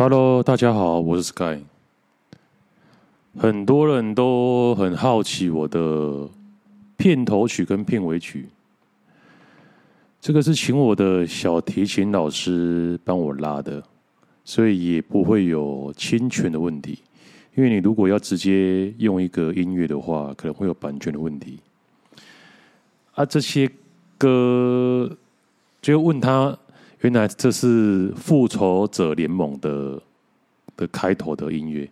[0.00, 1.58] Hello，大家好，我是 Sky。
[3.36, 6.28] 很多人都很好奇我的
[6.96, 8.46] 片头曲跟片尾曲，
[10.20, 13.82] 这个是请我的小提琴老师帮我拉的，
[14.44, 17.00] 所以也不会有侵权的问题。
[17.56, 21.58] 因为你如果要直接用一个音乐的话，可能会有版权的问题。
[23.14, 23.68] 啊，这些
[24.16, 25.10] 歌
[25.82, 26.56] 就问他，
[27.00, 30.02] 原来这是《复仇者联盟》的
[30.76, 31.88] 的开头的音乐。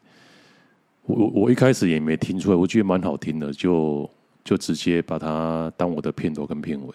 [1.02, 4.10] 我我一开始也没听出来，我觉得蛮好听的，就
[4.42, 6.94] 就直接把它当我的片头跟片尾。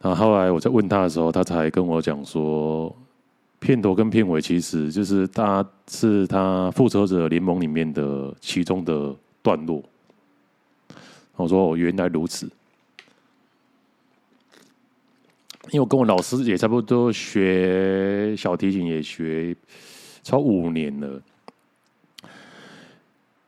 [0.00, 2.94] 然后后来我在问他的时候，他才跟我讲说，
[3.58, 9.82] 片头跟片尾其实就是他是他复仇者联盟里面的其中的段落。
[11.34, 12.48] 我说哦，原来如此，
[15.70, 19.54] 因为我跟我老师也差不多学小提琴，也学
[20.22, 21.22] 超五年了。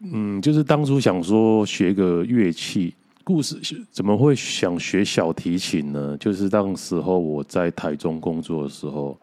[0.01, 3.59] 嗯，就是当初想说学个乐器，故事
[3.91, 6.17] 怎么会想学小提琴呢？
[6.19, 9.19] 就是当时候我在台中工作的时候，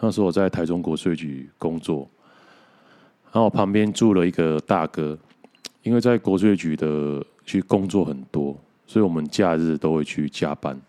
[0.00, 2.08] 那时候我在台中国税局工作，
[3.26, 5.16] 然后我旁边住了一个大哥，
[5.82, 8.56] 因为在国税局的去工作很多，
[8.86, 10.80] 所以我们假日都会去加班。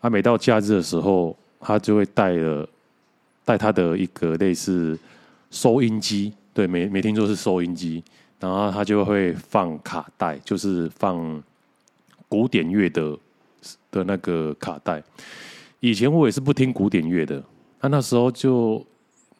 [0.00, 2.68] 他，每到假日的时候，他就会带了
[3.44, 4.98] 带他的一个类似
[5.50, 8.02] 收音机，对，没没听说是收音机。
[8.38, 11.42] 然后他就会放卡带，就是放
[12.26, 13.18] 古典乐的
[13.90, 15.02] 的那个卡带。
[15.80, 17.44] 以前我也是不听古典乐的，
[17.82, 18.82] 那、那时候就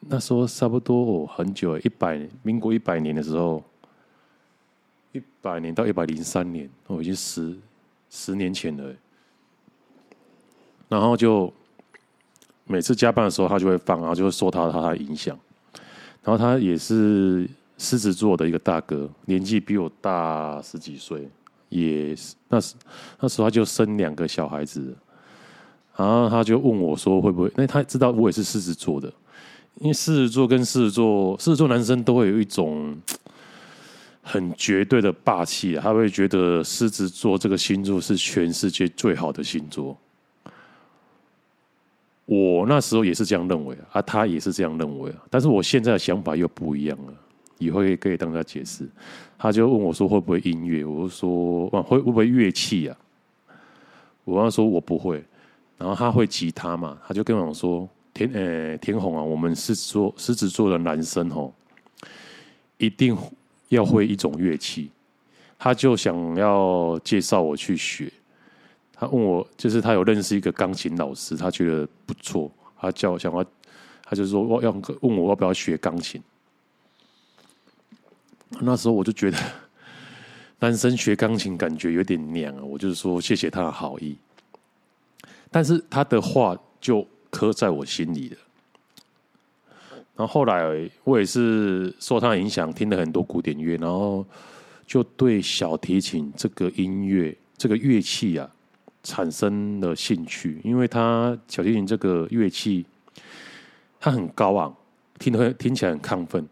[0.01, 3.63] 那时候差不多哦，很久，一百民国一百年的时候，
[5.13, 7.57] 一百年到一百零三年，哦，已经十
[8.11, 8.93] 十年前了。
[10.91, 11.51] 然后就
[12.65, 15.39] 每次加班的时候，他就会放，然后就会受他他的影响。
[16.21, 17.49] 然后他也是。
[17.83, 21.27] 狮子座的一个大哥，年纪比我大十几岁，
[21.69, 22.75] 也是那时
[23.19, 24.95] 那时候他就生两个小孩子，
[25.97, 27.47] 然后他就问我说会不会？
[27.47, 29.11] 因为他知道我也是狮子座的，
[29.79, 32.95] 因为狮子座跟狮子座，狮子座男生都会有一种
[34.21, 39.97] 很绝对的霸气，他会觉得狮子座这个星座是全世界最好的星座。
[42.33, 47.13] 我那时候也是这样认为啊，他也是这样认为啊，但是我现在的想法又不一样了。
[47.57, 48.89] 以后也可以当他解释，
[49.37, 50.85] 他就问我说会不会音乐？
[50.85, 52.97] 我就说会会不会乐器啊？
[54.23, 55.21] 我跟他说我不会，
[55.77, 56.97] 然后他会吉他嘛？
[57.05, 61.51] 他就跟我说田呃、田红啊，我们狮子座狮子座的男生哦，
[62.77, 63.15] 一定
[63.67, 64.89] 要会一种乐器。
[65.59, 68.11] 他就想要介绍我去学，
[69.01, 73.43] 他问我就是他有认识一个钢琴老师，他觉得不错，他叫我想要，
[74.03, 74.69] 他就说我要
[74.99, 76.21] 问我要不要学钢琴。
[78.59, 79.37] 那时候我就觉得，
[80.59, 84.15] 男生学钢琴感觉有点娘啊，我就是说谢谢他的好意，
[85.49, 88.37] 但是他的话就刻在我心里了。
[90.15, 94.23] 然后后来我也是受他影响，听了很多古典乐，然后
[94.85, 98.47] 就对小提琴这个音乐这个乐器啊
[99.03, 102.85] 产生了兴趣，因为他小提琴这个乐器，
[103.99, 104.75] 它很高昂，
[105.19, 106.47] 听得听起来很亢奋。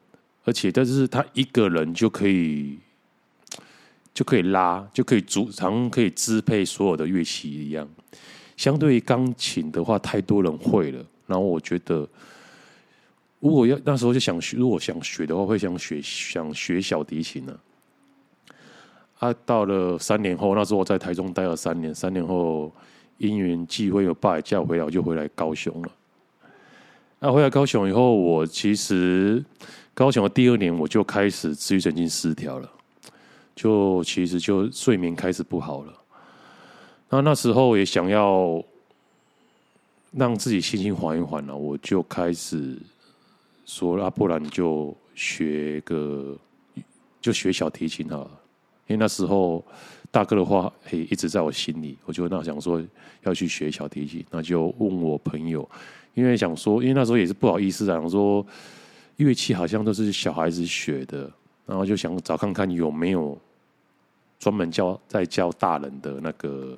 [0.46, 2.80] 而且，但是他一个人就可以
[4.14, 7.88] 就可以拉，就可以主常可以支配所有的乐器一样。
[8.58, 11.06] 相对于钢琴的话，太多人会了。
[11.28, 12.08] 然后我觉得，
[13.40, 17.52] 如果要那时候就想学，如果想学的话，会想学想学小提琴呢。
[17.54, 17.60] 啊，
[19.19, 21.94] 啊到了三年后，那时候我在台中待了三年。
[21.94, 22.72] 三年后，
[23.18, 25.91] 因缘际会，有爸也叫回来，我就回来高雄了。
[27.19, 29.44] 那回来高雄以后，我其实。
[29.92, 32.71] 高雄的第二年，我就开始自律神经失调了，
[33.54, 35.94] 就其实就睡眠开始不好了。
[37.10, 38.63] 那那时候也想要
[40.13, 42.77] 让自己心情缓一缓了，我就开始
[43.65, 46.38] 说：“啊，不然就学个，
[47.19, 48.31] 就学小提琴好了。”
[48.89, 49.63] 因为那时候
[50.12, 52.83] 大哥的话，嘿，一直在我心里，我就那想说
[53.24, 55.65] 要去学小提琴，那就问我朋友，
[56.13, 58.45] 因为想说，因为那时候也是不好意思啊，想说。
[59.19, 61.30] 乐器好像都是小孩子学的，
[61.65, 63.38] 然后就想找看看有没有
[64.39, 66.77] 专门教在教大人的那个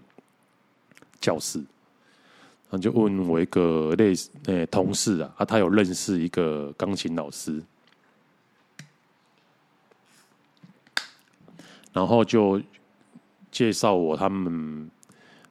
[1.20, 7.62] 教室，然后就问我一个类似诶、同事啊，啊他有认识一个钢琴老师，
[11.94, 12.62] 然后就
[13.52, 14.90] 介绍我他们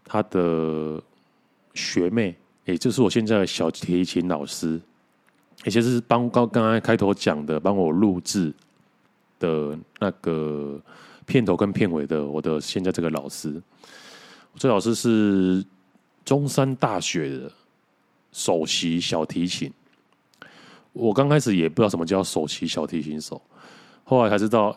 [0.04, 1.02] 他的
[1.74, 4.80] 学妹，也就是我现在的小提琴老师。
[5.66, 8.50] 也就是帮刚刚才开头讲的，帮我录制
[9.38, 10.80] 的那个
[11.26, 13.62] 片头跟片尾的，我的现在这个老师，
[14.54, 15.62] 这老师是
[16.24, 17.52] 中山大学的
[18.32, 19.70] 首席小提琴。
[20.94, 23.38] 我刚开始也不知道什么叫首席小提琴手，
[24.04, 24.74] 后来才知道，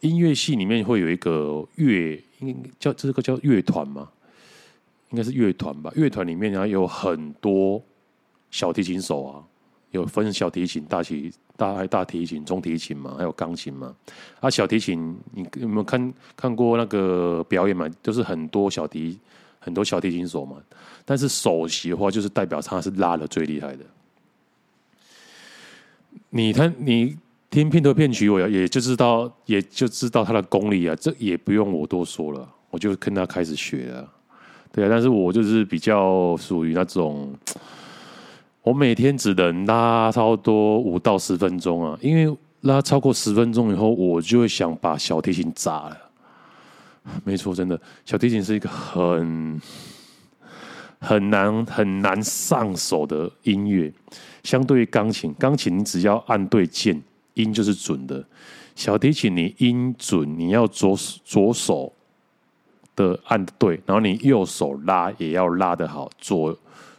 [0.00, 4.08] 音乐系里面会有一个乐，应该叫这个叫乐团吗？
[5.10, 5.92] 应该是乐团吧。
[5.94, 7.82] 乐团里面然后有很多
[8.50, 9.44] 小提琴手啊。
[9.90, 13.92] 有分小提琴、大提、大大提琴、中提琴嘛，还有钢琴嘛。
[14.38, 17.88] 啊，小提琴，你有没有看看过那个表演嘛？
[18.00, 19.18] 就是很多小提
[19.58, 20.58] 很多小提琴手嘛。
[21.04, 23.84] 但是首席的话，就是代表他是拉的最厉害的。
[26.28, 27.16] 你看，你
[27.50, 30.94] 听片头片曲，我也就知道，也就知道他的功力啊。
[30.94, 34.08] 这也不用我多说了，我就跟他开始学了。
[34.72, 37.34] 对啊，但是我就是比较属于那种。
[38.62, 45.96] 我每天只能拉差不多五到十分钟啊，因为拉超过十分钟以后，我就会想把小提琴砸了。
[47.24, 49.60] 没错，真的，小提琴是一个很
[51.00, 53.90] 很难很难上手的音乐，
[54.44, 57.02] 相对于钢琴，钢琴你只要按对键，
[57.34, 58.24] 音就是准的。
[58.74, 61.92] 小提琴你音准，你要左左手
[62.96, 66.56] 的按对，然后你右手拉也要拉得好，左。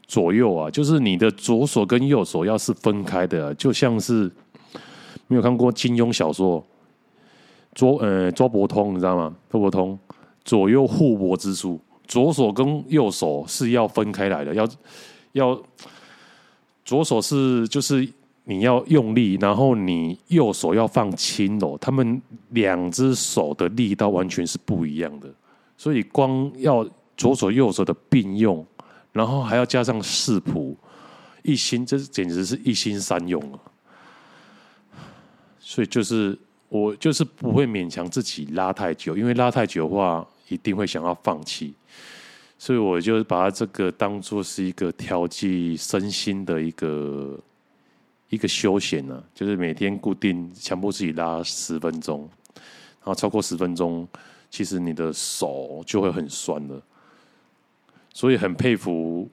[0.07, 4.29] 左右啊，就是你的左手跟右手要是分开的，就像是
[5.27, 6.61] 没有看过金庸小说，
[7.73, 9.33] 周呃周伯通你知道吗？
[9.49, 9.97] 周伯通
[10.43, 11.79] 左右互搏之术，
[12.09, 14.67] 左手跟右手是要分开来的，要
[15.31, 15.63] 要
[16.83, 18.05] 左手是就是
[18.43, 25.27] 你要用力，然后你右手要放轻柔，他们两只手的力道完全是不一样的，
[25.77, 28.65] 所以光要左手右手的并用。
[29.13, 30.77] 然后还要加上四谱，
[31.43, 33.59] 一心，这简直是一心三用啊！
[35.59, 36.39] 所以就是
[36.69, 41.73] 我就是不会勉强自己拉太久，因为拉太久的话，一定会想要放弃。
[42.57, 47.37] 所以我就把它这个当做是一个调剂身心的一个
[48.31, 54.07] 一个休闲呢、啊，就是每天固定强迫自己拉十分钟，然后超过十分钟，
[54.49, 56.81] 其实你的手就会很酸了。
[58.13, 59.29] 所以很佩服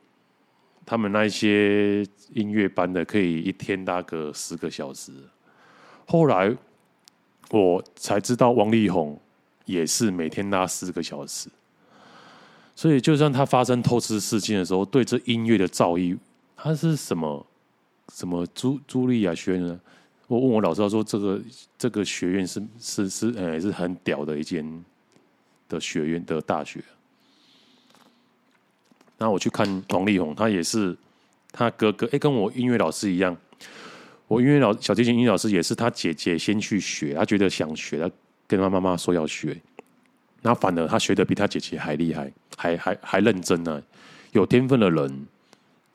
[0.85, 5.13] 他们那些音乐班的，可以一天拉个十个小时。
[6.07, 6.55] 后来
[7.51, 9.21] 我才知道，王力宏
[9.65, 11.49] 也是每天拉四个小时。
[12.75, 16.17] 所以，就算他发生偷吃事件的时候，对这音乐的造诣，
[16.57, 17.45] 他是什么
[18.13, 19.81] 什么茱茱莉亚学院呢？
[20.27, 21.41] 我问我老师，他说这个
[21.79, 24.85] 这个学院是是是，呃，是很屌的一间
[25.69, 26.83] 的学院的大学。
[29.17, 30.97] 然后我去看王力宏，他也是
[31.51, 33.37] 他哥哥，哎，跟我音乐老师一样。
[34.27, 38.11] 我音乐老小提琴音乐老师也是他姐姐先去学，他觉得想学，他
[38.47, 39.59] 跟他妈妈说要学。
[40.43, 43.83] 那反而他学的比他姐姐还厉害，还还还认真呢。
[44.33, 45.27] 有天分的人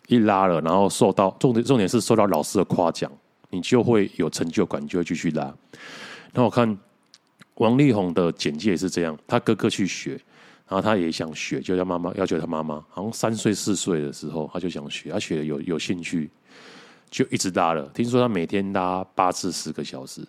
[0.08, 3.12] 一拉了，然后受到重点重点是受到老师的夸奖，
[3.50, 5.54] 你就会有成就感，就会继续拉。
[6.34, 6.78] 那我看
[7.56, 10.20] 王力宏的简介也是这样，他哥哥去学。
[10.66, 16.32] 然后他也想学，就叫妈妈要求他妈妈，好像三岁四岁的时候，他就想学，他学的有有兴趣，
[17.12, 17.86] 就一直拉了。
[17.90, 20.26] 听说他每天拉八至十个小时，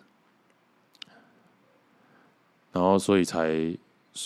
[2.71, 3.75] 然后所以才，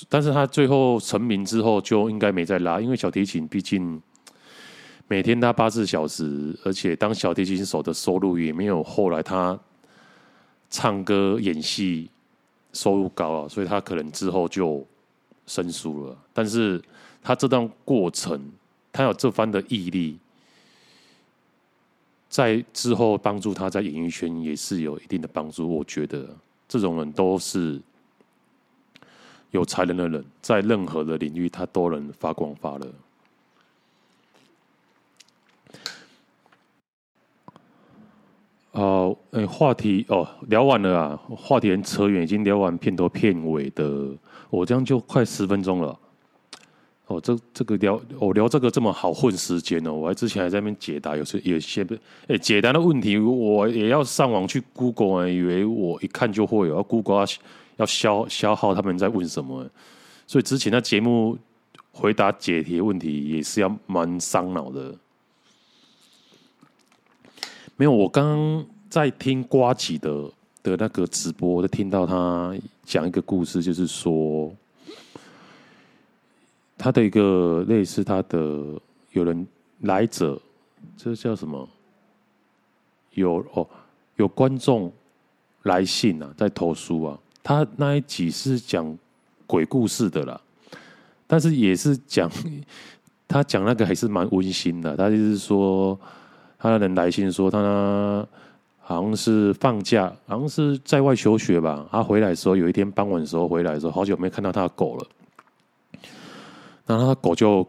[0.10, 4.02] 但是他最后成名之后就应该没再拉，因为小提琴毕竟
[5.10, 9.60] 每天他八至小时，而且当小提琴手的收入也没有后来他
[10.70, 12.10] 唱歌演戏
[12.72, 14.88] 收入高啊，所以他可能之后就。
[15.50, 16.80] 生疏了，但是
[17.24, 18.40] 他这段过程，
[18.92, 20.20] 他有这番的毅力，
[22.30, 25.68] 在之后帮助他在演艺圈也是有一定的帮助。
[25.68, 26.30] 我觉得
[26.68, 27.82] 这种人都是
[29.50, 32.86] 有才能的人，在任何的领域他都能发光发热。
[38.80, 44.08] 哦，哎，话题哦，聊完了啊，话题很扯远，已经聊完片头片尾的。
[44.50, 46.00] 我这样就快十分钟了，
[47.08, 51.86] 哦，这这个聊我聊这个这么好混时间哦，我还之前还在那边解答，有些有些
[52.28, 57.26] 哎解答的问题，我也要上网去 Google 啊，以为我一看就会有，要 Google 要
[57.76, 59.68] 要消消耗他们在问什么，
[60.26, 61.38] 所以之前的节目
[61.92, 64.96] 回答解题问题也是要蛮伤脑的。
[67.80, 70.30] 没有，我刚刚在听瓜吉的。
[70.62, 74.54] 的那个直播，就听到他讲一个故事，就是说
[76.78, 78.78] 他的一个类似他的
[79.14, 79.48] 有人
[79.84, 80.38] 来者，
[80.98, 81.66] 这叫什么？
[83.14, 83.66] 有哦
[84.18, 84.92] 有观众
[85.64, 87.18] 来信啊，在投书啊。
[87.42, 88.98] 他那一集是讲
[89.48, 90.42] 鬼故事的啦，
[91.26, 92.30] 但是也是讲
[93.30, 94.98] 他讲那个还是蛮温馨的。
[94.98, 95.98] 他就是说，
[96.60, 98.28] 他的人来信说他
[98.80, 101.88] 好像是放假，好像是在外求学吧。
[101.92, 105.08] 他回来的时候，有一天傍晚的时候回来的时候，好久没看到他的狗了。
[106.86, 107.66] 然后他狗就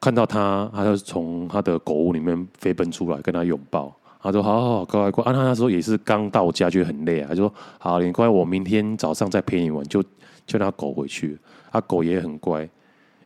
[0.00, 3.94] 看到他，他就从他的狗屋里面飞奔出来，跟他拥抱。
[4.20, 7.28] 他说：“好好，乖乖乖。”啊，他那时候也是刚到家，就很累啊。
[7.28, 10.02] 他说：“好，你乖，我明天早上再陪你玩。”就
[10.44, 11.38] 就让狗回去。
[11.70, 12.68] 他狗也很乖，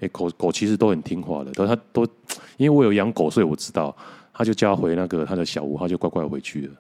[0.01, 1.51] 哎，狗狗其实都很听话的。
[1.53, 2.07] 都他都，
[2.59, 3.97] 因为我有养狗，所以我知道。
[4.41, 6.73] 他就叫回那个他的小屋，他就乖乖回去了。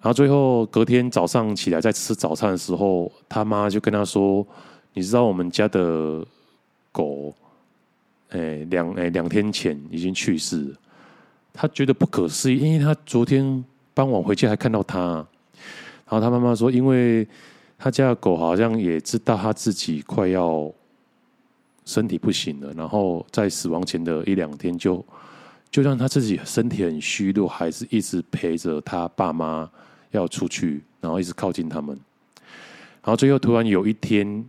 [0.00, 4.46] 然后最后隔天早上起来在吃早餐的时候，他妈就跟他说
[4.94, 6.24] ：“你知道我们家的
[6.92, 7.34] 狗，
[8.28, 10.76] 哎，两哎两天前已经去世了。”
[11.52, 15.00] 他觉得不可思议，因为他昨天傍晚回去还看到他，
[16.06, 17.26] 然后他妈妈说，因为
[17.76, 20.72] 他家的狗好像也知道他自己快要
[21.84, 25.04] 身体不行了，然后在死亡前的一两天就
[25.72, 29.68] 就让他自己身体很虚弱，还是一直陪着他爸妈
[30.10, 31.98] 要出去，然后一直靠近他们，
[33.02, 34.44] 然后最后突然有一天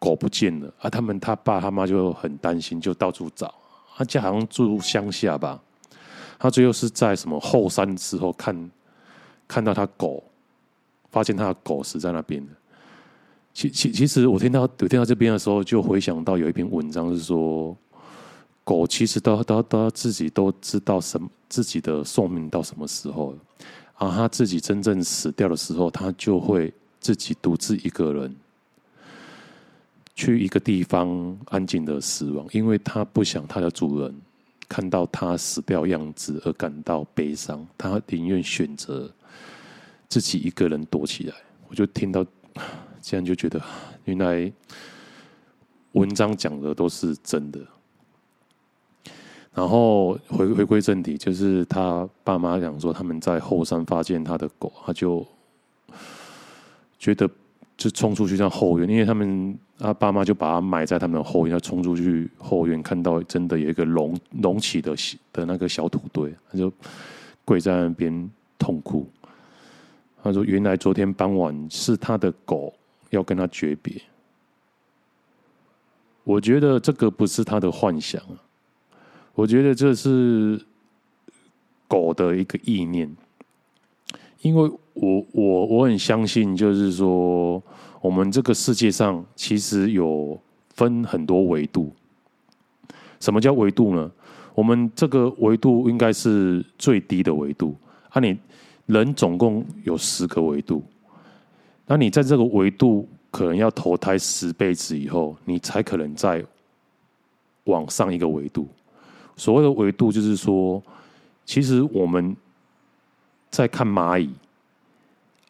[0.00, 3.54] 狗不见了，啊，他们他爸他妈就很担心，就到处找，
[3.96, 5.62] 他家好像住乡下吧。
[6.36, 8.70] 他最后是在什么后山之后看，
[9.46, 10.24] 看到他狗，
[11.12, 12.52] 发现他的狗死在那边的。
[13.52, 17.76] 其其其实我听到有听到这边的时候，就回想到有一篇文章是说，
[18.70, 23.38] 狗其实都都都自己都知道什自己的寿命到什么时候了，
[23.98, 28.36] 然后他自己真正死掉的时候，他就会自己独自一个人
[30.14, 34.14] 去一个地方安静的死亡，因为他不想他的主人。
[34.68, 39.12] 看到他死掉样子而感到悲伤，他宁愿选择
[40.08, 41.34] 自己一个人躲起来。
[41.66, 42.24] 我就听到
[43.02, 43.60] 这样，就觉得
[44.04, 44.52] 原来
[45.90, 47.58] 文章讲的都是真的。
[49.54, 55.26] 然后回回归正题，就是他爸妈讲说他们在后山发现他的狗，他就
[56.98, 57.28] 觉得。
[57.80, 64.94] 就冲出去上后院，因为他们他爸妈就把他埋在他们的后院，他冲出去后院，看到真的有一个隆隆起的
[65.32, 66.70] 的那个小土堆，他就
[67.42, 69.08] 跪在那边痛哭。
[70.22, 72.70] 他说：“原来昨天傍晚是他的狗
[73.08, 73.98] 要跟他诀别。”
[76.22, 78.36] 我觉得这个不是他的幻想啊，
[79.40, 80.60] 我觉得这是
[81.88, 83.10] 狗的一个意念。
[84.42, 87.62] 因为我我我很相信，就是说，
[88.02, 90.38] 我们这个世界上其实有
[90.74, 91.90] 分很多维度。
[93.18, 94.10] 什么叫维度呢？
[94.54, 97.74] 我们这个维度应该是最低的维度。
[98.10, 98.38] 啊，你
[98.84, 100.82] 人总共有十个维度，
[101.86, 106.44] 那你在这个维度可能要投胎十辈子以后，你才可能再
[107.64, 108.68] 往上一个维度。
[109.36, 110.82] 所谓的维度，就是说，
[111.44, 112.36] 其实我们。
[113.52, 114.30] 在看蚂蚁，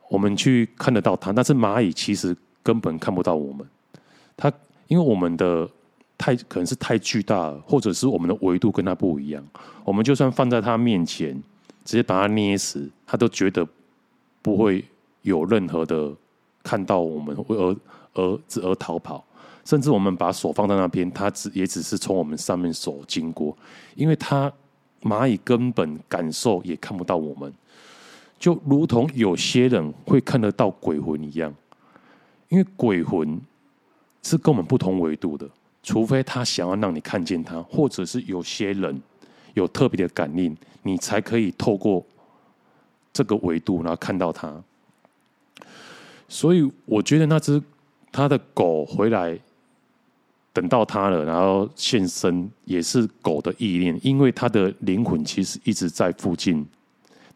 [0.08, 3.68] 我们去看得到它，但是蚂蚁其实根本看不到我们。
[4.38, 4.50] 它
[4.88, 5.68] 因为我们的
[6.16, 9.46] 太可能是太巨大了，或者是我们的维度跟它不一样。
[9.84, 11.34] 我们就算放在它面前，
[11.84, 13.68] 直接把它捏死，它都觉得
[14.40, 14.82] 不会
[15.20, 16.10] 有任何的
[16.62, 17.76] 看到我们而
[18.14, 19.22] 而而逃跑。
[19.64, 23.57] 甚至我们把手放在那边，它只也只是从我们上面手经过，
[23.95, 24.52] 因为它
[25.02, 27.52] 蚂蚁根本感受也看不到我们。
[28.38, 31.55] 就如同有些人会看得到鬼魂一样，
[32.49, 33.38] 因为鬼魂
[34.23, 35.47] 是跟我们不同维度的，
[35.83, 39.02] 除非他想要让你看见他，或者是有些人
[39.52, 42.02] 有特别的感应，你才可以透过
[43.12, 44.62] 这个维度然后看到他。
[46.26, 47.62] 所以我觉得那只
[48.11, 49.38] 他的狗回来，
[50.52, 56.66] 等到他了，然后现身也是狗的意念，因为他的灵魂其实一直在附近。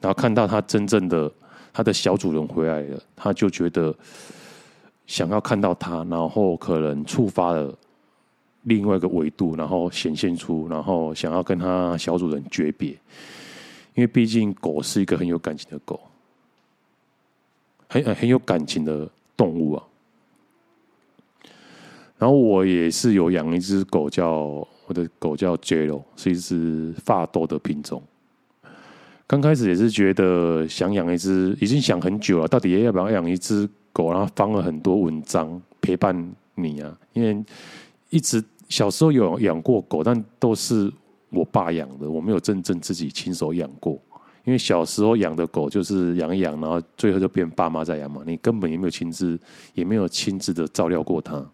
[0.00, 1.32] 然后看到他真正的
[1.72, 3.94] 他的小主人回来了，他就觉得
[5.06, 7.72] 想要看到他，然后可能触发了
[8.62, 12.90] 另外一个维度，然后显现出，然后想要跟他小主人诀别。
[13.94, 16.00] 因为毕竟狗是一个很有感情的狗，
[17.88, 19.84] 很很有感情的动物啊。
[22.18, 28.02] 然后我也是有养一只狗叫，我的狗叫 Jello，是一只法斗的品种。
[29.26, 34.12] 刚开始也是觉得想养一只，已经想很久了，到底要不要养一只狗？
[34.12, 36.96] 然后放了很多文章陪伴你啊。
[37.14, 37.42] 因为
[38.10, 40.92] 一直小时候有养过狗，但都是
[41.30, 44.00] 我爸养的，我没有真正自己亲手养过。
[44.44, 49.40] 因为小时候养的狗就是养一养，然后最后就变爸妈在养嘛，你根本也没有亲自，
[49.72, 51.44] 也没有亲自的照料过它。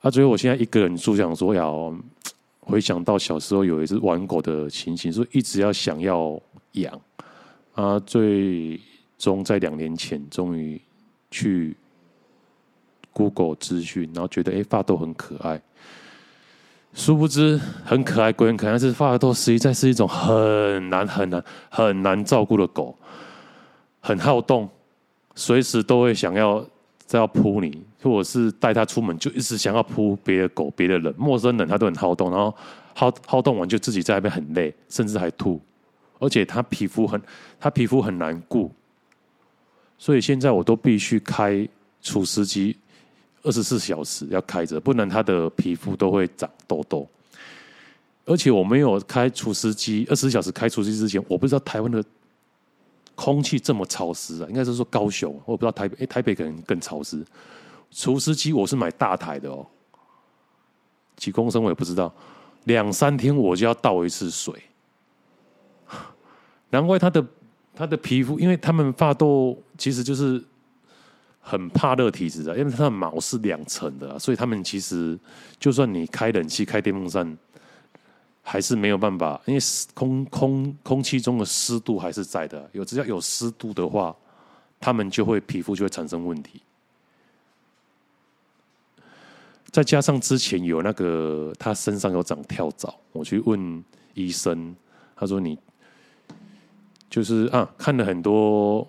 [0.00, 1.94] 啊，所以我现在一个人住，想说要
[2.60, 6.40] 回想到小时候有一只玩狗的情形，所以一直要想要
[6.72, 7.00] 养。
[7.74, 8.78] 啊，最
[9.16, 10.80] 终在两年前，终于
[11.30, 11.76] 去
[13.12, 15.60] Google 资讯，然后觉得哎，法斗很可爱。
[16.92, 22.96] 殊不知很可爱，鬼很可爱，但是法斗实在是一种很难、很难、很难照顾的狗，
[24.00, 24.68] 很好动，
[25.34, 26.66] 随时都会想要
[27.06, 32.54] 再要扑你，或者是带它出门就一直想要扑别的狗、别的人、陌生人，它都很好动，然后
[32.94, 35.60] 好好动完就自己在那边很累，甚至还吐，
[36.18, 37.20] 而且它皮肤很，
[37.58, 38.70] 它皮肤很难顾，
[39.98, 41.68] 所以现在我都必须开
[42.02, 42.76] 除湿机。
[43.42, 47.08] 二十四小时要开着，不然它的皮肤都会长痘痘。
[48.26, 52.04] 而且我没有开除湿机，二十四小时开除湿机之前，我不知道台湾的
[53.14, 54.46] 空气这么潮湿啊！
[54.50, 57.24] 应该是说高雄，我不知道台北，台北可能更潮湿。
[57.90, 59.66] 除湿机我是买大台的哦，
[61.16, 62.12] 几公升我也不知道，
[62.64, 64.54] 两三天我就要倒一次水。
[66.70, 67.26] 难怪他的
[67.74, 70.42] 他的皮肤，因为他们发痘其实就是。
[71.42, 75.18] 很怕热体质的，因为它的毛是两层的，所以他们其实
[75.58, 77.36] 就算你开冷气、开电风扇，
[78.42, 79.60] 还是没有办法，因为
[79.94, 82.68] 空空空气中的湿度还是在的。
[82.72, 84.14] 有只要有湿度的话，
[84.78, 86.60] 他们就会皮肤就会产生问题。
[89.72, 93.84] 再加上之前有那个他身上有长跳蚤，我去问
[94.14, 94.74] 医生，
[95.16, 95.58] 他说你
[97.08, 98.86] 就是啊，看了很多。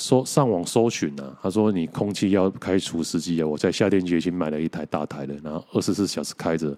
[0.00, 6.72] 搜上网搜寻啊，他说你空气要开除湿机啊，我在夏天就已经买了一台大台的，然后二十四小时开着，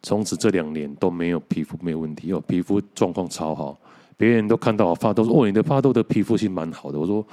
[0.00, 3.76] 从此这两年都没有皮肤没有问题，哦，皮肤状况超好，
[4.16, 7.26] 别人都看到我发痘说哦，你的发痘的皮肤是蛮好的，我说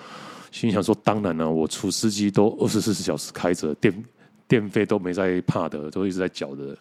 [0.51, 3.93] 心想说当然了，我除湿机都二十四小时开着，电
[4.49, 6.77] 电费都没在怕的，都一直在缴的，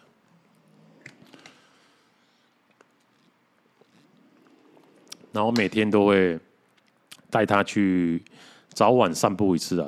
[5.31, 6.37] 然后每天都会。
[7.31, 8.19] 带他去
[8.69, 9.87] 早晚散步一次啊，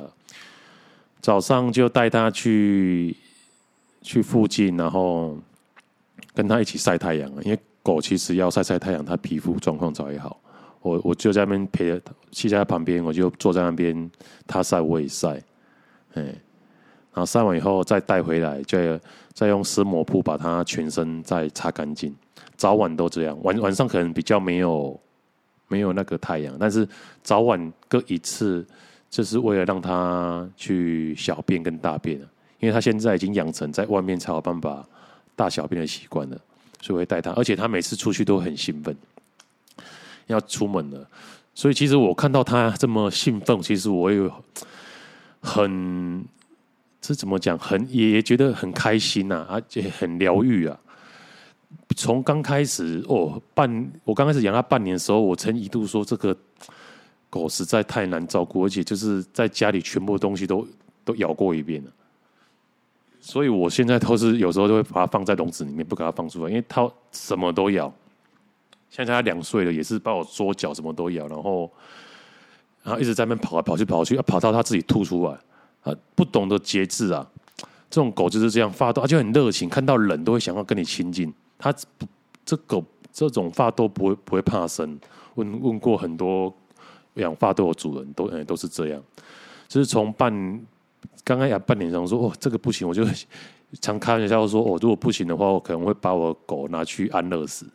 [1.20, 3.16] 早上就带他去
[4.00, 5.36] 去附近，然后
[6.34, 7.42] 跟他一起晒太阳啊。
[7.42, 10.40] 因为狗其实要晒晒太阳，它皮肤状况才会好。
[10.82, 14.08] 我我就在那边陪着，骑在他旁边，我就坐在那边，
[14.46, 15.42] 他晒我也晒，
[16.14, 16.32] 哎，
[17.12, 18.78] 然后晒完以后再带回来，就
[19.32, 22.14] 再用湿抹布把它全身再擦干净。
[22.56, 24.98] 早晚都这样，晚晚上可能比较没有。
[25.68, 26.86] 没有那个太阳，但是
[27.22, 28.62] 早晚各一次，
[29.08, 32.20] 就是为了让他去小便跟大便，
[32.60, 34.86] 因为他现在已经养成在外面才有办法
[35.34, 36.38] 大小便的习惯了，
[36.82, 38.94] 所以会带他，而且他每次出去都很兴奋，
[40.26, 41.08] 要出门了。
[41.54, 44.30] 所以其实我看到他这么兴奋，其实我也
[45.40, 46.22] 很，
[47.02, 50.78] 这怎么讲，很也也觉得很开心呐，而且很疗愈啊。
[51.96, 56.34] 从刚开始哦，半我刚开始养它半年的时候，我曾一度说这个
[57.28, 60.64] 狗实在太难照顾，而且就是在家里全部东西都
[61.04, 61.90] 都咬过一遍了。
[63.20, 67.92] 所以我现在都是有时候都会把它放在笼子里面，不给它放出来，因为它什么都咬。
[68.90, 71.68] 现在它两岁了，也是把我桌脚什么都咬，然后
[72.84, 75.36] 然后一直在那边跑来跑去跑去，要跑到它自己吐出来。
[75.82, 77.26] 啊不懂得节制啊，
[77.90, 81.32] 这种狗就是这样发抖，而且很热情，看到人都会想要跟你亲近。
[81.58, 82.06] 它不，
[82.44, 84.98] 这狗这种法斗不会不会怕生。
[85.34, 86.54] 问问过很多
[87.14, 89.02] 养法斗的主人，都都是这样。
[89.68, 90.32] 就是从半
[91.24, 93.04] 刚刚养半年上说哦，这个不行，我就
[93.80, 97.66] 常开玩笑说哦，如果不行的话，我可能会把我的狗拿去安乐死。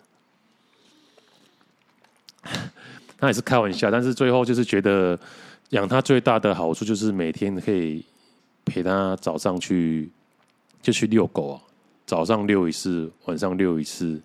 [3.19, 5.19] 那也是开玩笑，但是最后就是觉得
[5.69, 8.05] 养它最大的好处就是每天可以
[8.65, 10.09] 陪它早上去
[10.81, 11.61] 就去遛狗啊。
[12.05, 14.21] 早上遛一次，晚上遛一次，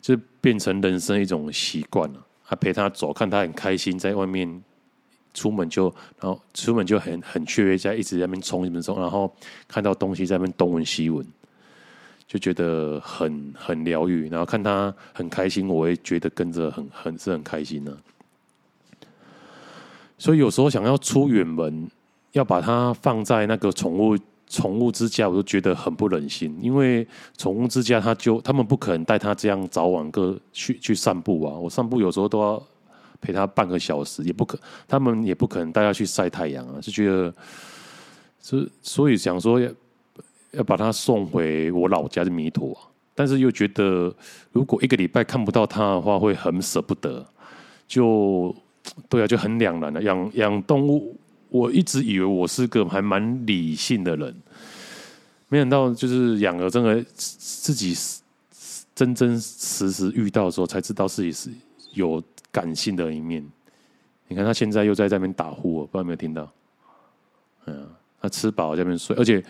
[0.00, 2.26] 就变成人生一种习惯了。
[2.42, 4.60] 还陪它走，看它很开心，在外面
[5.32, 5.84] 出门就，
[6.20, 9.32] 然后出门就很很雀跃，在一直在那边冲，一直冲，然后
[9.68, 11.24] 看到东西在那边东闻西闻，
[12.26, 14.28] 就觉得很很疗愈。
[14.28, 17.96] 然后看他很开心，我也觉得跟着很很是很开心呢。
[20.18, 21.90] 所以有时候想要出远门，
[22.32, 24.16] 要把它放在那个宠物。
[24.48, 27.04] 宠物之家，我都觉得很不忍心，因为
[27.36, 31.52] 宠物之家，他就他们不可能带他这样早晚各去去散步啊。
[31.52, 32.62] 我散步有时候都要
[33.20, 36.78] 陪他半个小时，也不可，他们也不可能带他去晒太阳啊。
[36.80, 37.34] 就觉得，
[38.38, 39.68] 所所以想说要
[40.52, 44.14] 要把他送回我老家的弥陀啊，但是又觉得
[44.52, 47.26] 如果一个礼拜看不到他的话，会很舍不得。
[47.88, 48.54] 就
[49.08, 50.02] 对啊，就很两难的。
[50.02, 51.16] 养养动物，
[51.48, 54.34] 我一直以为我是个还蛮理性的人，
[55.48, 57.96] 没想到就是养了，真的自己
[58.94, 61.50] 真真实实遇到的时候，才知道自己是
[61.92, 63.46] 有感性的一面。
[64.28, 66.50] 你看他现在又在这边打呼，我不知道有没有听到？
[67.66, 67.86] 嗯，
[68.20, 69.44] 他吃饱在那边睡，而且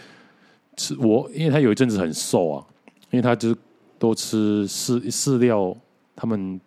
[0.77, 2.67] 吃我，因为他有一阵子很瘦啊，
[3.11, 3.57] 因为他就是
[3.99, 5.75] 都吃饲饲料，
[6.15, 6.61] 他们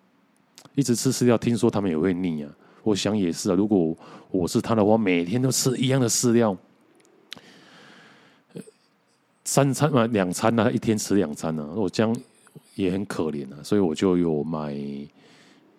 [0.75, 2.51] 一直吃饲料，听说他们也会腻啊。
[2.83, 3.95] 我想也是啊，如果
[4.31, 6.55] 我是他的话，每天都吃一样的饲料，
[9.43, 12.15] 三餐嘛，两餐呢，他一天吃两餐呢，我这样
[12.75, 14.75] 也很可怜啊，所以我就有买。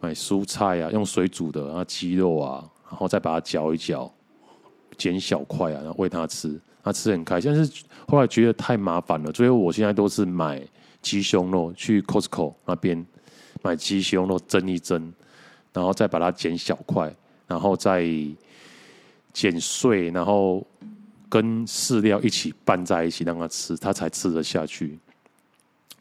[0.02, 4.10] 买蔬菜啊，用水煮的啊，鸡肉啊，然后再把它搅一搅，
[4.96, 7.52] 剪小块啊，然后喂它吃，它吃很开心。
[7.52, 10.66] 但是后来觉得太麻烦了，所以我现在都是买
[11.02, 13.06] 鸡胸肉，去 Costco 那边
[13.62, 15.12] 买鸡胸肉蒸一蒸，
[15.72, 17.14] 然后再把它剪小块，
[17.46, 18.04] 然后再
[19.32, 20.66] 剪碎，然后
[21.28, 24.98] 跟饲料一起拌在一起让它吃，它才吃得下去。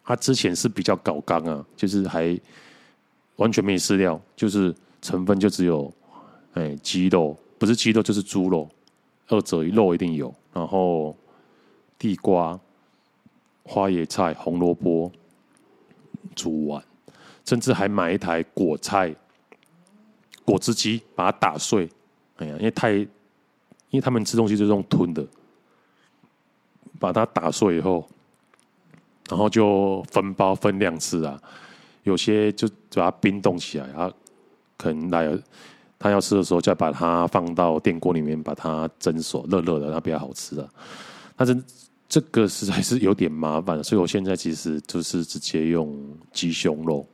[0.04, 2.39] 它之前是比较搞刚啊，就是还。
[3.36, 5.89] 完全没饲料，就是成分就只有，
[6.56, 8.69] 哎，鸡肉不是鸡肉就是猪肉，
[9.30, 11.15] 二者一肉一定有，然后
[11.98, 12.60] 地瓜、
[13.63, 15.10] 花椰菜、红萝卜
[16.36, 16.84] 煮完，
[17.49, 19.12] 甚至还买一台果菜
[20.45, 21.89] 果汁机，把它打碎。
[22.38, 23.07] 哎呀，因为太，因
[23.93, 25.25] 为他们吃东西就是用吞的，
[26.99, 28.07] 把它打碎以后，
[29.29, 31.41] 然后就分包分量吃啊。
[32.03, 34.13] 有些就把它冰冻起来，然后
[34.77, 35.35] 可能来
[35.97, 40.69] 他要吃的时候，再把它放到电锅里面，把它蒸熟，热热的，那比较好吃啊。
[41.35, 41.59] 但是
[42.07, 47.05] 这个实在是有点麻烦，所以我现在其实就是直接用鸡胸肉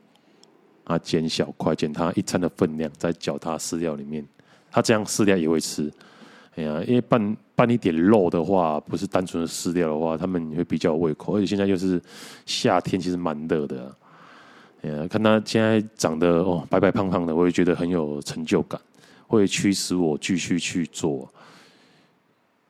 [0.86, 4.26] 啊，剪小块，剪它一餐的分量，再搅它饲料里面，
[4.70, 5.04] 它这样。
[5.04, 5.92] 饲料也会吃。
[6.54, 11.36] 哎呀，因为拌拌一点肉的话，不是单纯的饲料的话，他们会比较有胃口。
[11.36, 12.00] 而且现在又是
[12.46, 13.92] 夏天，其实蛮热的啊。
[15.10, 18.80] 看他现在长得哦白白胖胖的，我也觉得很有成就感，
[19.26, 21.28] 会驱使我继续去做。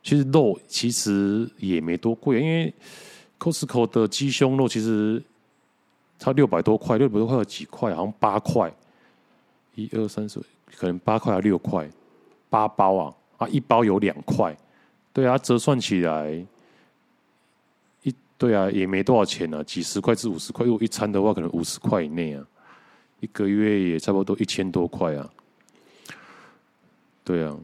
[0.01, 2.73] 其实肉其实也没多贵，因为
[3.37, 5.21] Costco 的鸡胸肉其实
[6.19, 7.93] 差六百多块，六百多块有几块？
[7.93, 8.73] 好像八块，
[9.75, 10.43] 一二三四，
[10.75, 11.89] 可能八块还六块，
[12.49, 14.55] 八包啊啊，一包有两块，
[15.13, 16.45] 对啊，折算起来。
[18.03, 20.65] 一对啊，也没多少钱呢、啊，几十块至五十块。
[20.65, 22.45] 如果一餐的话，可能五十块以内啊，
[23.19, 25.29] 一个月也差不多一千多块啊。
[27.23, 27.57] 对啊，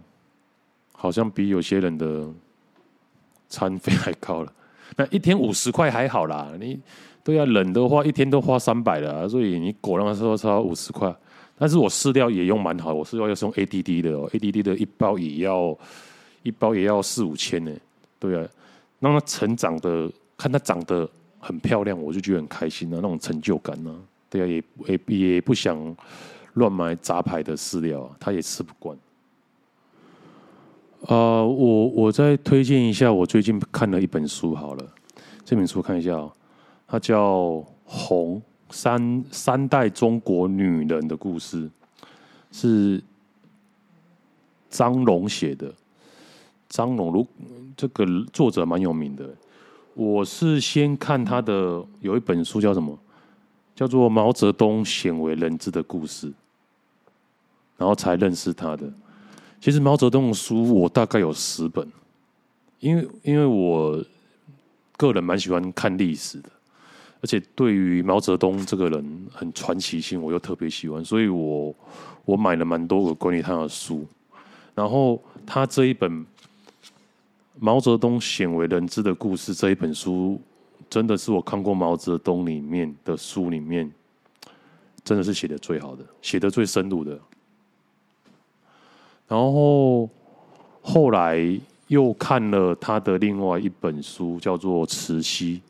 [0.92, 2.28] 好像比有些人的
[3.50, 4.54] 餐费还高了。
[4.96, 6.80] 那一天五十块还好啦，你
[7.24, 11.16] 对啊，冷的话一天都花三百了，所以你果让他说超五十块。
[11.58, 15.78] 但是我饲料也用蛮好，我饲料要是用 ADD 的哦，ADD 的一包也要
[16.42, 17.72] 一包也要四五千呢。
[18.20, 18.48] 对啊，
[19.00, 20.12] 让它成长的。
[20.36, 21.08] 看它长得
[21.40, 23.96] 很漂亮，我就觉得很开心啊，那种成就感呢、啊。
[24.30, 25.96] 对啊，也也也不想
[26.54, 28.98] 乱买杂牌的饲料啊，它也吃不惯。
[31.06, 34.86] 啊、我我再推荐一下，我最近看了一本书，好了，
[35.46, 36.28] 这本书看一下、
[36.94, 37.38] 它叫
[37.86, 41.68] 《红三三代中国女人的故事》，
[42.52, 43.04] 是
[44.70, 45.74] 张龙写的。
[46.70, 47.28] 张龙如
[47.76, 49.28] 这个作者蛮有名的。
[49.96, 52.96] 我是先看他的有一本书叫什么，
[53.74, 56.28] 叫做《毛泽东鲜为人知的故事》，
[57.76, 58.88] 然后才认识他的。
[59.60, 61.92] 其实毛泽东的书我大概有十本，
[62.80, 64.00] 因为因为我
[64.96, 66.50] 个人蛮喜欢看历史的，
[67.24, 71.74] 而且对于毛泽东这个人很传奇性，我又特别喜欢，所以我
[72.26, 74.06] 我买了蛮多个关于他的书。
[74.76, 76.24] 然后他这一本。
[77.60, 80.42] 毛泽东鲜为人知的故事这一本书，
[80.90, 83.90] 真的是我看过毛泽东里面的书里面，
[85.04, 87.12] 真的是写的最好的，写的最深入的。
[89.28, 90.10] 然后
[90.82, 91.40] 后来
[91.88, 95.62] 又看了他的另外一本书，叫做《慈禧》。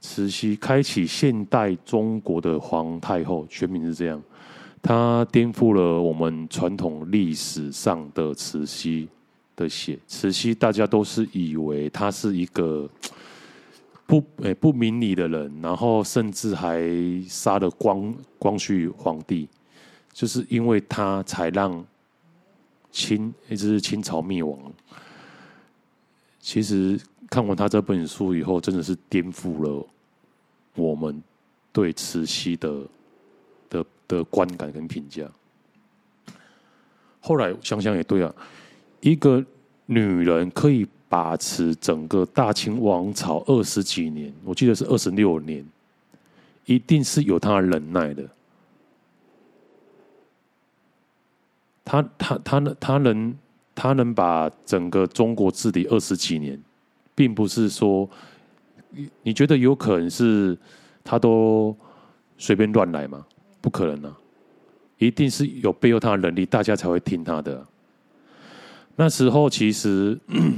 [0.00, 4.22] 慈禧开启现代中国的皇太后，全名是这样。
[4.82, 9.08] 她颠覆了我们传统历史上的慈禧。
[9.56, 12.86] 的写慈禧，大家都是以为她是一个
[14.06, 16.86] 不诶、不明理的人，然后甚至还
[17.26, 19.48] 杀了光光绪皇帝，
[20.12, 21.82] 就是因为她才让
[22.92, 24.58] 清一直是清朝灭亡。
[26.38, 29.86] 其实看完他这本书以后，真的是颠覆了
[30.74, 31.22] 我们
[31.72, 32.80] 对慈禧的
[33.68, 35.28] 的的观感跟评价。
[37.20, 38.32] 后来想想也对啊，
[39.00, 39.44] 一个
[39.86, 45.66] 女人可以把持整个大清王朝二十几年，我记得是二十六年，
[46.64, 48.28] 一定是有她的忍耐的。
[51.84, 53.38] 她她她能她能
[53.74, 56.60] 她能把整个中国治理二十几年，
[57.16, 58.08] 并不是说
[58.90, 60.56] 你你觉得有可能是
[61.02, 61.76] 他都
[62.38, 63.26] 随便乱来吗？
[63.60, 64.16] 不可能啊！
[64.98, 67.66] 一定是有背后他的能力，大家才会听他的。
[68.94, 70.18] 那时候其实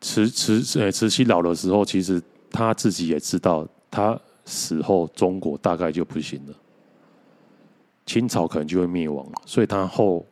[0.00, 6.54] 慈慈呃慈禧老的时候，其实他自己也知道，他死后中国大概就不行了，
[8.06, 9.32] 清朝可能就会灭亡了。
[9.44, 10.24] 所以他后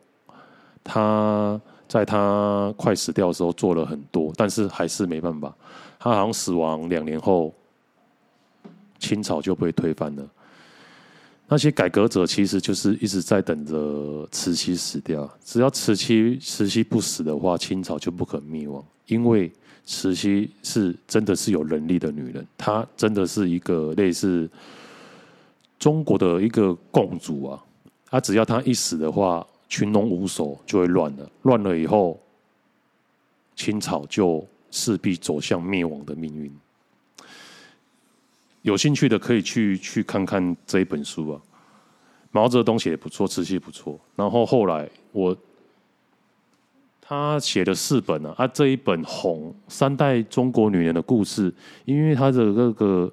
[0.83, 1.59] 他
[1.91, 5.53] 在他快死掉的时候做了很多，但是还是没办法。
[5.99, 7.53] 他好像死亡两年后，
[8.97, 10.25] 清朝就被推翻了。
[11.49, 15.29] 那些改革者其实就是一直在等着慈禧死掉。
[15.43, 18.81] 只要慈禧慈禧不死的话，清朝就不可灭亡。
[19.07, 19.51] 因为
[19.83, 24.49] 慈禧是真的是有能力的女人，她真的是一个类似
[25.77, 27.61] 中国的一个共主啊。
[28.09, 31.31] 她只要她一死的话，群龙无首就会乱了。
[31.43, 32.19] 乱了以后，
[33.55, 36.53] 清朝就势必走向灭亡的命运。
[38.63, 41.41] 有兴趣的可以去去看看这一本书啊，
[42.31, 43.97] 毛泽东写的不错，慈禧不错。
[44.17, 45.35] 然后后来我
[46.99, 51.51] 他写的四本啊，啊这一本红三代中国女人的故事，
[51.85, 53.09] 因为他的那个，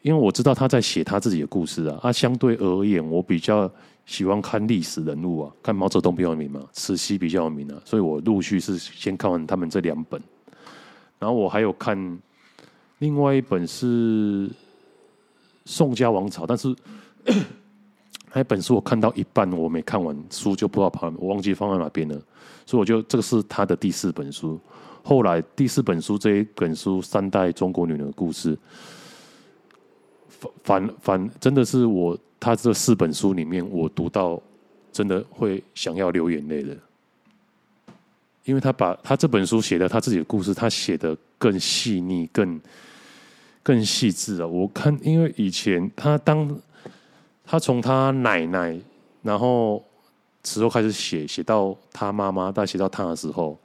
[0.00, 3.70] 因为我知道他在写他自己的故事啊，啊相对而言，我比较
[4.06, 10.18] 喜欢看历史人物啊，看毛泽东比较有名嘛，慈禧比较有名啊，所以我陆续是先看完他们这两本，
[11.18, 12.18] 然后我还有看。
[13.00, 14.48] 另外一本是
[15.66, 16.74] 宋家王朝，但是
[18.32, 22.18] 那本书我看到一半，我没看完，书就不知道跑，我忘记放在哪边了。
[22.64, 24.58] 所以我就这个是他的第四本书。
[25.02, 28.56] 后来第四本书这一本书《三代中国女人的故事》，
[30.62, 34.40] 反反真的是我他这四本书里面，我读到
[34.92, 36.76] 真的会想要流眼泪的。
[38.44, 42.60] 因为他把他这本书写的他自己的故事，他写的更细腻、更
[43.60, 44.46] 更细致啊！
[44.46, 46.56] 我看，因为以前他当
[47.44, 48.78] 他从他奶奶，
[49.22, 49.84] 然后
[50.44, 53.58] 时候开始写，写到他妈妈，再写到他的时候，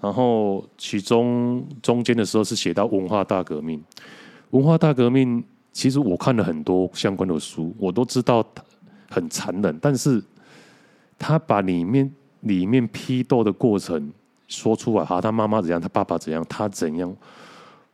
[0.00, 3.84] 然后其中中间的时候是写到文化大革命。
[4.52, 5.44] 文化大革命，
[5.74, 8.42] 其实我看了很多相关的书，我都知道
[9.10, 10.24] 很残忍，但是
[11.18, 12.10] 他把里面。
[12.44, 14.12] 里面批斗的过程
[14.48, 17.16] 说出来，哈，他妈妈怎样，他爸爸怎样，他怎样，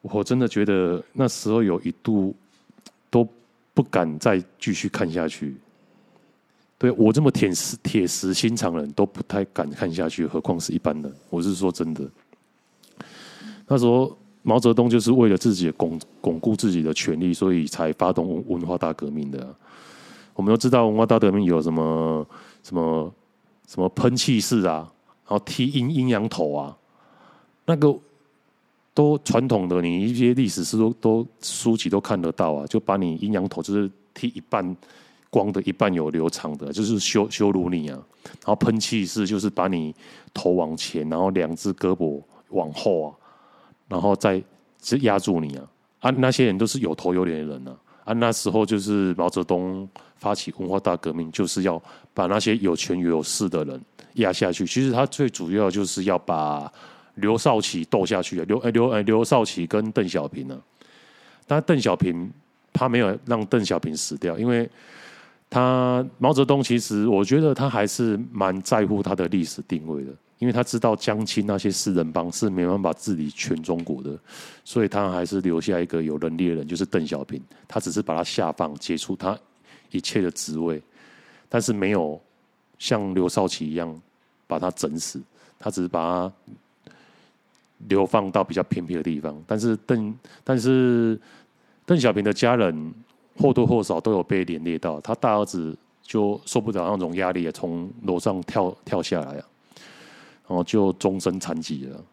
[0.03, 2.35] 我真的觉得那时候有一度
[3.09, 3.25] 都
[3.73, 5.57] 不敢再继续看下去。
[6.77, 11.14] 对我这么铁石铁石心肠的人都不太敢看下去，何况是一般人。
[11.29, 12.05] 我是说真的，
[13.69, 19.55] 那时候毛泽东就是为了自己巩巩固自己的权力，所以才发动文化大革命的。
[20.35, 22.26] 我们都知道文化大革命有什么
[22.62, 23.12] 什么。
[23.70, 24.90] 什么喷气式啊，
[25.29, 26.76] 然后踢阴阴阳头啊，
[27.66, 27.96] 那个
[28.92, 34.76] 都传统的，你一些历史书都书籍都看得到啊，就把你阴阳头就是踢一半
[35.31, 37.96] 光的，一半有留长的，就是羞羞辱你啊。
[38.24, 39.94] 然后喷气式就是把你
[40.35, 43.14] 头往前，然后两只胳膊往后啊，
[43.90, 44.42] 然后再
[44.83, 45.64] 是压住你啊。
[45.98, 47.76] 啊，那些人都是有头有脸的人啊。
[48.05, 51.81] 啊，那时候就是毛泽东发起文化大革命，就是要
[52.14, 53.79] 把那些有权有势的人
[54.14, 54.64] 压下去。
[54.64, 56.72] 其实他最主要就是要把
[57.16, 58.42] 刘少奇斗下去。
[58.46, 60.59] 刘刘呃刘少奇跟邓小平呢，
[61.46, 62.31] 但邓小平
[62.72, 64.68] 他没有让邓小平死掉，因为
[65.50, 70.11] 他毛泽东其实我觉得他还是蛮在乎他的历史定位的。
[70.40, 74.18] 因为他知道江青那些四人帮是没办法治理全中国的，
[74.64, 77.38] 所以他还是留下一个有能力的人，就是邓小平。
[77.68, 79.38] 他只是把他下放，解除他
[79.90, 80.83] 一切的职位，
[81.46, 82.18] 但是没有
[82.79, 83.94] 像刘少奇一样
[84.46, 85.20] 把他整死。
[85.59, 86.33] 他只是把他
[87.88, 89.38] 流放到比较偏僻的地方。
[89.46, 91.20] 但是邓，但是
[91.85, 92.94] 邓小平的家人
[93.37, 94.98] 或多或少都有被连累到。
[95.03, 99.46] 他大儿子就受不了那种压力，从楼上跳跳下来啊。
[100.51, 102.05] 然后就终身残疾了，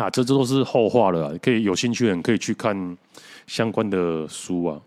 [0.00, 1.36] 啊，这这都是后话了。
[1.38, 2.96] 可以有兴趣的人可以去看
[3.48, 4.80] 相关的书啊。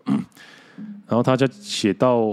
[1.06, 2.28] 然后他就写到，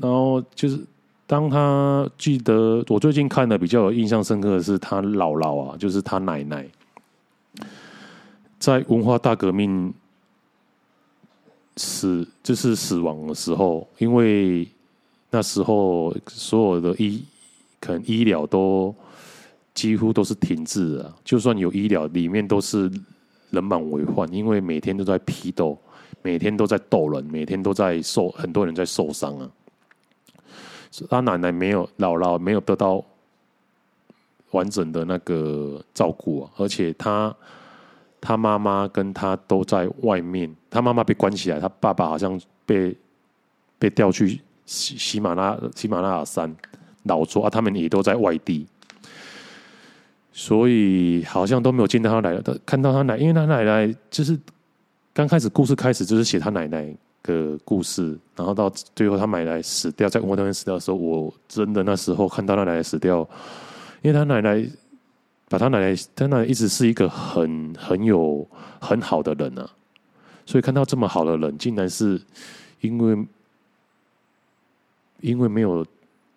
[0.00, 0.78] 然后就是
[1.26, 6.64] 当他记得，我最近看的比较有印象深刻的是他姥姥啊，就是他奶奶，
[8.60, 9.92] 在文化大革命
[11.76, 14.68] 死就是死亡的时候，因为
[15.30, 17.20] 那时候所有的医
[17.82, 18.94] 可能医疗都
[19.74, 22.88] 几乎都是停滞了，就算有医疗，里面都是
[23.50, 25.76] 人满为患，因为每天都在批斗，
[26.22, 29.50] 每天都在斗人，每天都在受很多人在受伤啊。
[31.10, 33.04] 他奶奶没有姥姥没有得到
[34.52, 37.34] 完整的那个照顾啊，而且他
[38.20, 42.96] 他妈妈跟他都在外面，他妈妈被关起来，他爸爸好像被
[43.78, 46.54] 被调去喜喜马拉喜马拉雅山
[47.04, 48.66] 老挝啊，他们也都在外地，
[50.32, 54.38] 所以好像都没有见到他奶奶，看到他奶，因为他奶奶就是
[55.12, 56.94] 刚开始故事开始就是写他奶奶。
[57.24, 63.20] 个故事，然后到最后他奶奶死掉，在文化大革命死掉的时候，我真的那时候看到他奶奶死掉，
[64.02, 64.68] 因为他奶奶
[65.48, 68.44] 把他奶奶，他奶奶一直是一个很很有
[68.80, 69.70] 很好的人啊，
[70.44, 72.20] 所以看到这么好的人，竟然是
[72.80, 73.26] 因为
[75.20, 75.86] 因为没有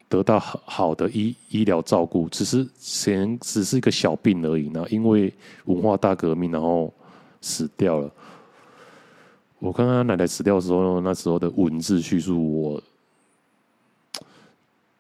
[0.08, 5.34] 得到好好的医医疗照顾，只是先只是一个小病而已，然后因为
[5.66, 6.94] 文化大革命，然后
[7.42, 8.12] 死掉了。
[9.60, 12.82] 我看他奶奶死掉的时候，那时候的文字叙述，我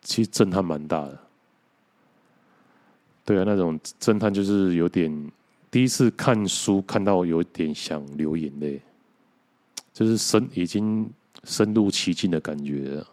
[0.01, 1.19] 其实震撼蛮大的。
[3.23, 5.31] 对啊，那种震撼就是有点
[5.69, 8.81] 第一次看书看到有点想流眼泪，
[9.93, 11.07] 就是深已经
[11.43, 13.03] 深入其境的感觉。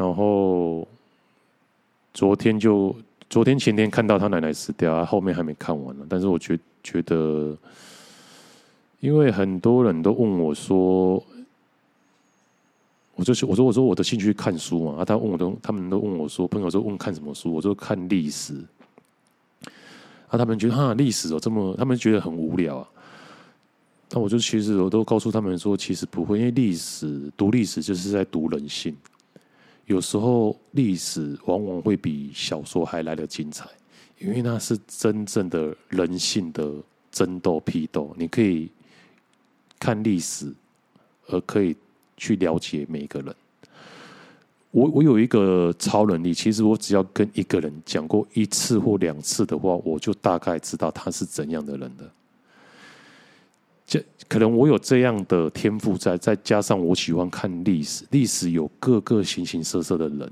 [0.00, 0.88] 然后
[2.14, 2.96] 昨天就
[3.28, 6.06] 昨天前天看到他奶奶死掉，后面还没看完呢。
[6.08, 6.58] 但是我觉。
[6.82, 7.54] 觉得，
[9.00, 11.22] 因为很多人都问我说，
[13.14, 18.54] 我就是我说我说我的兴趣看书嘛，啊，他问我都他们都问我说，朋友说问看什么书，我说看历史，
[20.28, 22.88] 啊，他们觉得哈历史哦这么，他们觉得很无聊啊，
[24.12, 28.96] 那我就其实我都告诉他们说，其实不会，因为历史读历史就是在读人性，
[29.90, 33.68] 有时候历史往往会比小说还来得精彩。
[34.20, 36.74] 因为那是真正的人性的
[37.10, 38.70] 争斗批斗，你可以
[39.78, 40.52] 看历史，
[41.26, 41.74] 而可以
[42.18, 43.34] 去了解每一个人。
[44.70, 52.08] 我我有一个超能力，其实我只要跟一个人讲过一次或两次的话，我就大概知道他是怎样的人的。
[53.90, 60.30] 这可能我有这样的天赋在，再加上我喜欢看历史，历史有各个形形色色的人。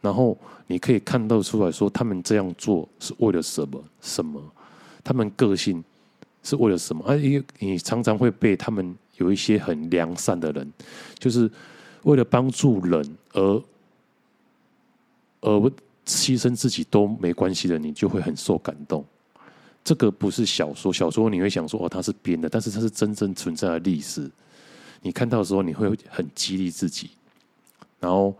[0.00, 0.34] 然后
[0.66, 3.84] 你可以看到出来说，他们这样做是为了什么？
[4.00, 4.42] 什么？
[5.04, 5.84] 他们个性
[6.42, 7.04] 是为了什么？
[7.06, 10.72] 而、啊、因为你常常会被他们有一些很良善的人，
[11.18, 11.50] 就是
[12.04, 13.62] 为了帮助人而
[15.42, 15.72] 而
[16.06, 19.04] 牺牲自己都没关系的，你就会很受感动。
[19.84, 24.30] 这个不是小说，小说你会想说哦，它是编的，但是它是真正存在的历史。
[25.02, 27.10] 你看到的时候，你会很激励自己，
[27.98, 28.34] 然后。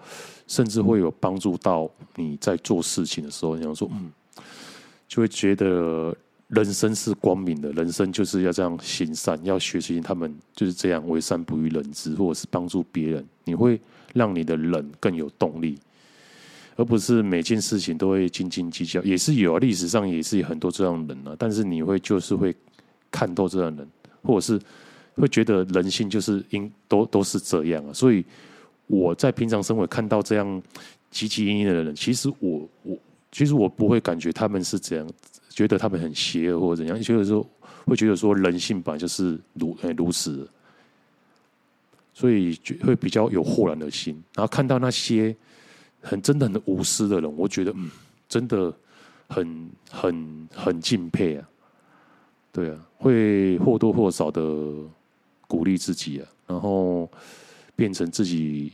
[0.50, 4.10] 甚至会有帮助到你在做事情的时候，你想说，嗯，
[5.06, 6.12] 就会觉得
[6.48, 13.80] 人生是光明的，人生就是要这样行善，要学习他们就是这样为善不欲人知，或者是帮助别人，你会
[14.12, 15.78] 让你的人更有动力，
[16.80, 19.02] 而不是每件事情都会斤斤计较。
[19.02, 22.54] 也是有啊，历史上也是有很多这样的人啊，但是你会就是会
[23.10, 23.90] 看透这样的人，
[24.22, 24.60] 或者是
[25.16, 28.24] 会觉得人性就是应都都是这样啊，所以。
[28.92, 30.44] 我在平常生活看到这样
[31.12, 32.98] 汲汲营营的人，其实我我
[33.30, 35.08] 其实我不会感觉他们是怎样，
[35.48, 37.48] 觉得他们很邪恶或者怎样，有时候
[37.84, 40.44] 会觉得说人性本就是如如此，
[42.12, 44.20] 所以会比较有豁然的心。
[44.34, 45.36] 然后看到那些
[46.00, 47.90] 很真的很无私的人，我觉得嗯，
[48.28, 48.74] 真的
[49.28, 51.48] 很很很敬佩啊，
[52.52, 54.42] 对啊，会或多或少的
[55.46, 57.10] 鼓励自己啊，然后
[57.76, 58.72] 变成自己。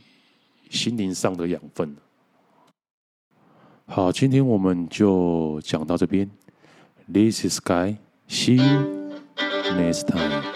[0.69, 1.95] 心灵上的养分。
[3.85, 6.29] 好，今天我们就讲到这边。
[7.09, 7.95] This is Guy.
[8.27, 9.13] See you
[9.77, 10.46] next time.